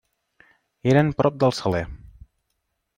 [0.93, 1.85] Eren prop del Saler.